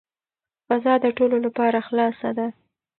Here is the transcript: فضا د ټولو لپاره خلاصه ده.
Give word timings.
فضا 0.69 0.93
د 1.03 1.05
ټولو 1.17 1.37
لپاره 1.45 1.79
خلاصه 1.87 2.29
ده. 2.37 2.47